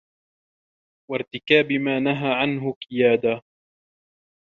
وَارْتِكَابِ 1.11 1.71
مَا 1.71 1.99
نَهَى 1.99 2.33
عَنْهُ 2.33 2.73
كِيَادًا 2.79 3.41